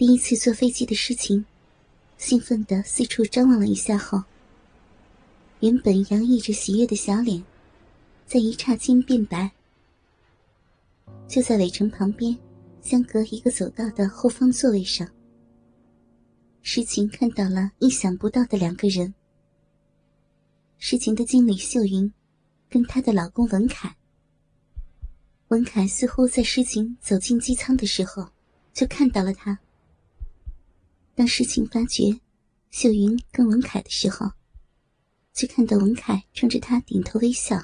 [0.00, 1.44] 第一次坐飞机的事情，
[2.16, 4.24] 兴奋的四处张望了一下后，
[5.60, 7.44] 原本洋溢着喜悦的小脸，
[8.24, 9.50] 在一刹间变白。
[11.28, 12.34] 就在伟成旁边，
[12.80, 15.06] 相隔一个走道的后方座位上，
[16.62, 19.12] 诗晴看到了意想不到的两个人：
[20.78, 22.10] 诗晴的经理秀云，
[22.70, 23.94] 跟她的老公文凯。
[25.48, 28.30] 文凯似乎在诗晴走进机舱的时候，
[28.72, 29.58] 就看到了她。
[31.20, 32.18] 当诗晴发觉
[32.70, 34.32] 秀云跟文凯的时候，
[35.34, 37.62] 就看到文凯冲着他点头微笑，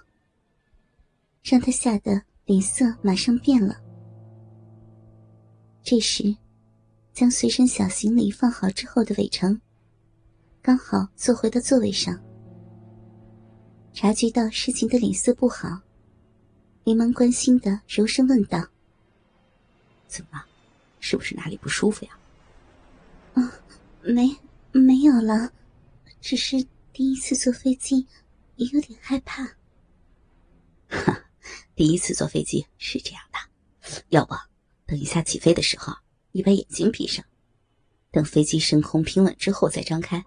[1.42, 2.22] 让他吓得。
[2.44, 3.80] 脸色马上变了。
[5.82, 6.36] 这时，
[7.14, 9.58] 将随身小行李放好之后的伟成，
[10.60, 12.22] 刚好坐回到座位上。
[13.94, 15.80] 察觉到诗晴的脸色不好，
[16.84, 18.68] 连忙关心的柔声问道
[20.06, 20.44] ：“怎么？
[21.00, 22.18] 是不是哪里不舒服呀？”“，
[24.06, 24.36] 没，
[24.72, 25.52] 没有了，
[26.20, 26.56] 只是
[26.92, 28.06] 第一次坐飞机，
[28.56, 29.44] 也有点害怕。”
[30.88, 31.22] 哈。
[31.74, 33.38] 第一次坐飞机是这样的，
[34.08, 34.34] 要不
[34.86, 35.92] 等一下起飞的时候，
[36.32, 37.22] 你把眼睛闭上，
[38.10, 40.24] 等飞机升空平稳之后再张开，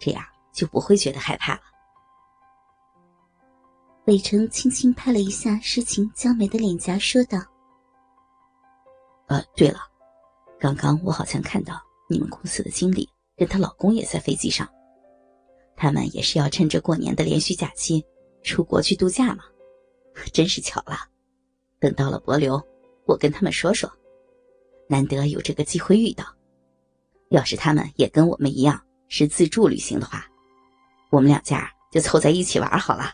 [0.00, 1.60] 这样就不会觉得害怕了。
[4.06, 7.38] 伟成轻轻拍了一下诗晴娇美的脸颊，说道
[9.28, 9.78] ：“呃，对了，
[10.58, 14.68] 刚刚我好像看到你们公司的经理跟她老公也在飞机上，
[15.76, 18.04] 他们也是要趁着过年的连续假期
[18.42, 19.44] 出国去度假嘛。”
[20.32, 20.96] 真是巧了，
[21.78, 22.58] 等到了博流，
[23.04, 23.90] 我跟他们说说，
[24.88, 26.24] 难得有这个机会遇到。
[27.28, 30.24] 要是他们也跟我们一样是自助旅行的话，
[31.10, 33.12] 我们两家就凑在一起玩好了。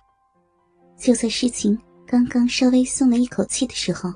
[0.97, 1.77] 就在事情
[2.07, 4.13] 刚刚稍微松了一口气的时候，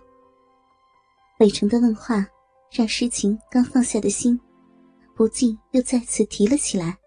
[1.38, 2.24] 北城的问话
[2.70, 4.38] 让诗情刚放下的心，
[5.17, 6.98] 不禁又再次提了起来。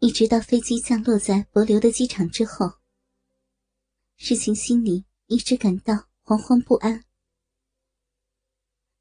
[0.00, 2.68] 一直到飞机降落在博流的机场之后。
[4.16, 7.04] 事情心里一直感到惶惶不安，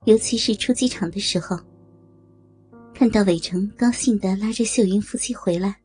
[0.06, 1.58] 尤其是出机场的时候，
[2.94, 5.82] 看到伟成高兴的拉着秀云夫妻回来，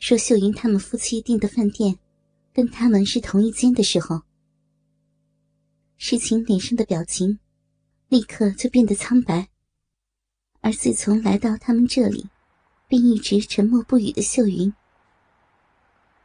[0.00, 1.96] 说秀云他们夫妻订的饭店
[2.52, 4.20] 跟他们是同一间的时候，
[5.96, 7.38] 事情脸上的表情
[8.14, 9.48] 立刻就变得苍白，
[10.60, 12.30] 而自从来到他们这里，
[12.86, 14.72] 便一直沉默不语的秀云。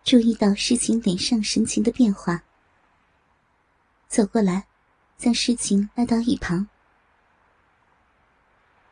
[0.04, 2.44] 注意到诗晴脸上神情的变化，
[4.08, 4.68] 走过来，
[5.18, 6.70] 将诗晴拉到一旁。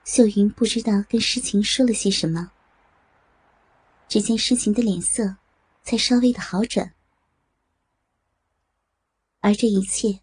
[0.03, 2.51] 秀云不知道跟诗晴说了些什么，
[4.07, 5.35] 只见诗晴的脸色
[5.83, 6.95] 才稍微的好转，
[9.41, 10.21] 而这一切，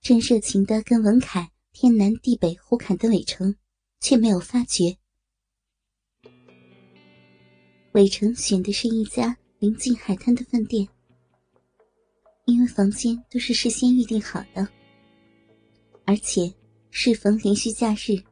[0.00, 3.52] 正热情的跟文凯天南地北胡侃的伟成，
[4.00, 4.96] 却没有发觉。
[7.92, 9.36] 伟成选的是一家。
[9.60, 10.86] 临近海滩的饭店，
[12.44, 14.68] 因为房间都是事先预定好的，
[16.04, 16.52] 而且
[16.90, 18.22] 适逢连续假日，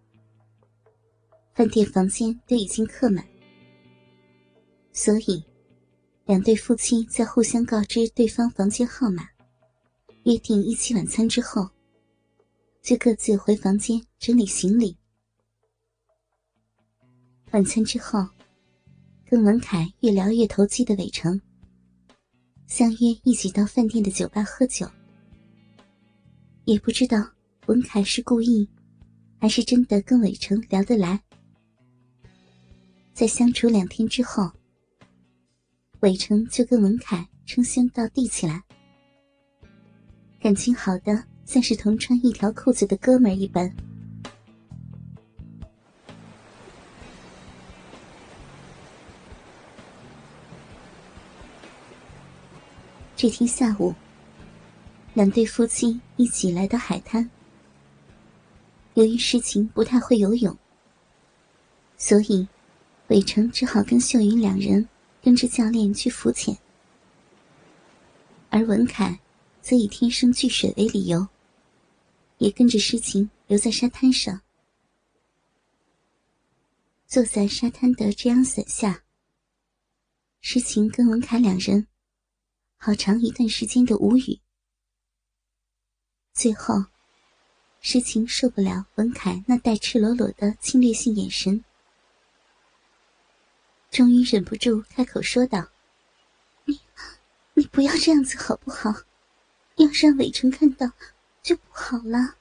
[1.55, 3.27] 饭店房间都已经客满，
[4.93, 5.43] 所以
[6.27, 9.27] 两对夫妻在互相告知对方房间号码、
[10.25, 11.67] 约定一起晚餐之后，
[12.83, 14.97] 就各自回房间整理行李。
[17.53, 18.27] 晚餐之后。
[19.25, 21.41] 跟文凯越聊越投机的伟成，
[22.67, 24.87] 相约一起到饭店的酒吧喝酒。
[26.67, 27.27] 也不知道
[27.65, 28.69] 文凯是故意，
[29.41, 31.19] 还是真的跟伟成聊得来。
[33.15, 34.53] 在相处两天之后，
[36.01, 38.63] 伟成就跟文凯称兄道弟起来，
[40.39, 43.73] 感情好的像是同穿一条裤子的哥们儿一般。
[53.15, 53.95] 这天下午，
[55.15, 57.31] 两对夫妻一起来到海滩。
[58.95, 60.57] 由于事情不太会游泳，
[61.97, 62.49] 所以
[63.09, 64.89] 伟成只好跟秀云两人
[65.23, 66.57] 跟着教练去浮潜，
[68.51, 69.19] 而文凯
[69.61, 71.25] 则以天生惧水为理由，
[72.43, 74.43] 也跟着诗情留在沙滩上。
[77.07, 79.05] 坐在沙滩的遮阳伞下，
[80.41, 81.87] 诗情跟文凯两人。
[82.79, 84.41] 好长一段时间的无语，
[86.33, 86.87] 最后，
[87.81, 91.65] 诗情受不了文凯那带赤裸裸的侵略性眼神，
[93.89, 95.69] 终于忍不住开口说道
[96.67, 96.81] ：“你，
[97.55, 98.93] 你不要这样子好不好？
[99.77, 100.91] 要是让伟成看到，
[101.43, 102.37] 就不好了。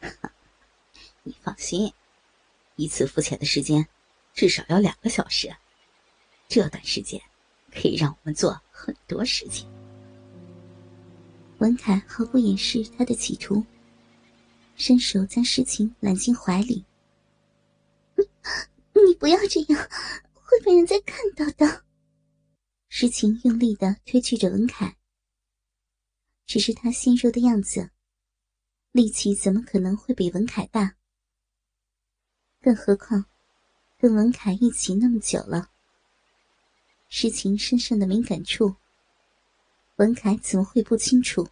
[1.22, 1.92] ”你放心，
[2.76, 3.86] 一次浮潜的时间
[4.34, 5.54] 至少要两个小时，
[6.48, 7.20] 这段时间
[7.72, 9.66] 可以让我们做很多事情。
[11.58, 13.64] 文凯毫不掩饰他的企图，
[14.76, 16.84] 伸手将诗情揽进怀里。
[18.16, 18.24] 你
[19.06, 19.88] 你不要这样，
[20.34, 21.84] 会被人家看到的。
[22.88, 24.96] 诗情用力的推拒着文凯。
[26.54, 27.90] 只是他纤弱的样子，
[28.92, 30.94] 力气怎么可能会比文凯大？
[32.62, 33.24] 更何况，
[33.98, 35.70] 跟文凯一起那么久了，
[37.08, 38.76] 诗情身上的敏感处，
[39.96, 41.44] 文凯怎么会不清楚？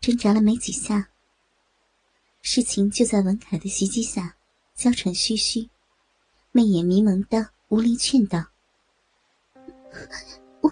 [0.00, 1.08] 挣扎了没几下，
[2.42, 4.36] 诗情就在文凯的袭击下
[4.74, 5.66] 娇喘吁吁，
[6.52, 8.44] 媚眼迷蒙的无力劝道
[10.60, 10.70] ：“我。”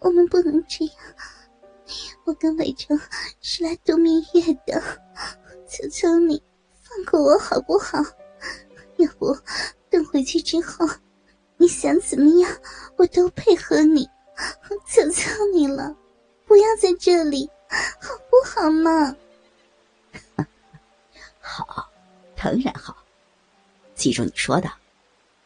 [0.00, 0.94] 我们不能这样。
[2.28, 3.00] 我跟伟成
[3.40, 4.82] 是来度蜜月的，
[5.66, 6.42] 求求你
[6.82, 7.98] 放过我好不好？
[8.98, 9.34] 要不
[9.88, 10.86] 等回去之后，
[11.56, 12.58] 你想怎么样，
[12.98, 14.06] 我都配合你。
[14.86, 15.96] 求求你了，
[16.44, 17.48] 不要在这里，
[17.98, 19.16] 好不好嘛？
[21.40, 21.90] 好，
[22.36, 22.94] 当然好。
[23.94, 24.70] 记住你说的，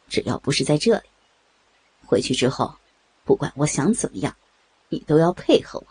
[0.09, 1.03] 只要不是在这里，
[2.05, 2.75] 回去之后，
[3.25, 4.35] 不管我想怎么样。
[4.89, 5.87] 你都要配合我。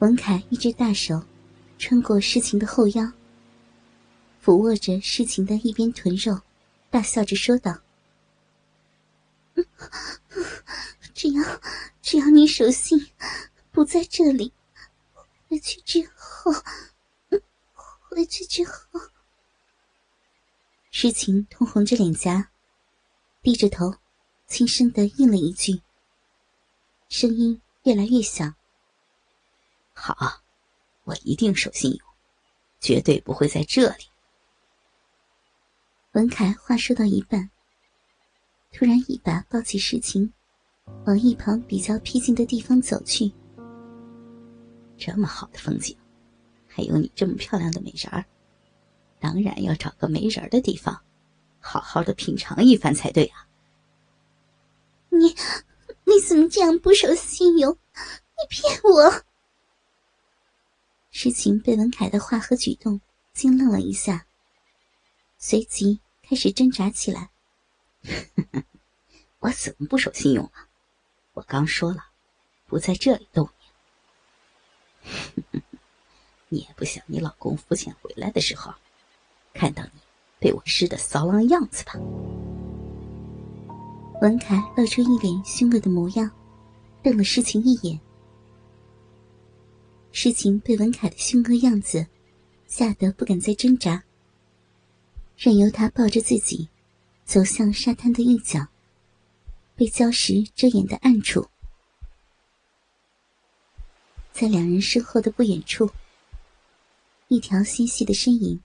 [0.00, 1.24] 文凯一只大手
[1.76, 3.12] 穿过诗情的后腰，
[4.44, 6.40] 抚握着诗情的一边臀肉，
[6.88, 7.80] 大笑着说道
[11.14, 11.60] ：“只要
[12.00, 13.08] 只要你守信，
[13.72, 14.52] 不在这里，
[15.48, 16.52] 回去之后，
[18.08, 19.00] 回去之后。”
[20.92, 22.50] 诗情通红着脸颊，
[23.42, 23.96] 低着头，
[24.46, 25.82] 轻声的应了一句。
[27.08, 28.54] 声音越来越小。
[30.00, 30.14] 好，
[31.02, 32.00] 我一定守信用，
[32.78, 34.04] 绝对不会在这里。
[36.12, 37.50] 文凯话说到一半，
[38.72, 40.32] 突然一把抱起诗情，
[41.04, 43.32] 往一旁比较僻静的地方走去。
[44.96, 45.98] 这么好的风景，
[46.68, 48.24] 还有你这么漂亮的美人儿，
[49.18, 51.02] 当然要找个没人的地方，
[51.58, 53.48] 好好的品尝一番才对啊！
[55.08, 55.34] 你。
[56.04, 57.70] 你怎么这样不守信用？
[57.70, 59.24] 你骗我！
[61.20, 63.00] 诗情被文凯的话和举动
[63.32, 64.24] 惊愣了一下，
[65.36, 67.30] 随即开始挣扎起来。
[69.40, 70.52] 我怎么不守信用了？
[71.32, 72.04] 我刚说了，
[72.68, 73.50] 不在这里逗
[75.02, 75.10] 你。
[76.50, 78.72] 你也不想你老公浮潜回来的时候，
[79.52, 80.00] 看到你
[80.38, 81.94] 被我湿的骚浪样子吧？
[84.22, 86.30] 文凯露出一脸凶恶的模样，
[87.02, 87.98] 瞪了诗情一眼。
[90.10, 92.06] 诗情被文凯的凶恶样子
[92.66, 94.02] 吓得不敢再挣扎，
[95.36, 96.68] 任由他抱着自己
[97.24, 98.66] 走向沙滩的一角，
[99.76, 101.46] 被礁石遮掩的暗处。
[104.32, 105.88] 在两人身后的不远处，
[107.28, 108.60] 一条纤细的身影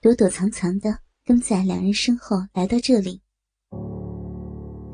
[0.00, 3.20] 躲躲藏藏的跟在两人身后来到这里。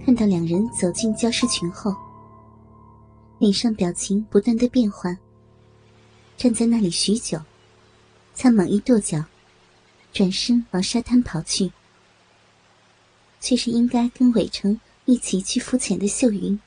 [0.05, 1.95] 看到两人走进礁石群后，
[3.39, 5.17] 脸上表情不断的变换。
[6.43, 7.41] 站在那里许久，
[8.35, 9.27] 才猛一跺脚，
[10.13, 11.71] 转身往沙滩跑去。
[13.39, 16.59] 却是应该跟伟成一起去浮潜的秀云。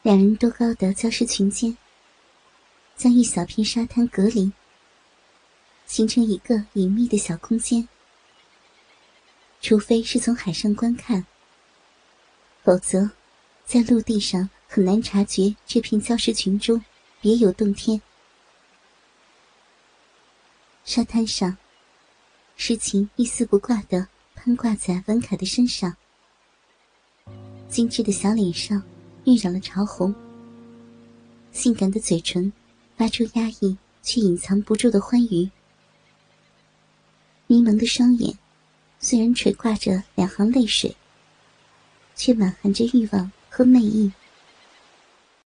[0.00, 1.76] 两人多高的礁石群间，
[2.96, 4.50] 将一小片沙滩隔离，
[5.84, 7.86] 形成一个隐秘的小空间。
[9.60, 11.26] 除非是从海上观看，
[12.64, 13.10] 否则，
[13.66, 16.80] 在陆地上很难察觉这片礁石群中
[17.20, 18.00] 别有洞天。
[20.84, 21.56] 沙滩上，
[22.54, 25.96] 诗情一丝不挂的攀挂在文凯的身上，
[27.68, 28.80] 精致的小脸上
[29.24, 30.14] 晕染了潮红，
[31.50, 32.52] 性感的嘴唇
[32.96, 35.50] 发出压抑却隐藏不住的欢愉，
[37.48, 38.38] 迷蒙的双眼。
[39.00, 40.94] 虽然垂挂着两行泪水，
[42.14, 44.12] 却满含着欲望和媚意。